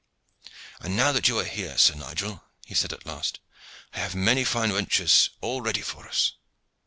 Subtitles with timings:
[0.79, 3.39] "And now that you are here, Sir Nigel," he said at last,
[3.93, 6.31] "I have many fine ventures all ready for us.